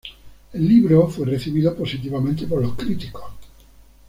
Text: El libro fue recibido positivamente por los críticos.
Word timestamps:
El 0.53 0.67
libro 0.67 1.07
fue 1.09 1.27
recibido 1.27 1.75
positivamente 1.75 2.47
por 2.47 2.59
los 2.59 2.73
críticos. 2.73 3.25